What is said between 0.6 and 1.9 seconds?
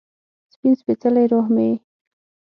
سپيڅلې روح مې یې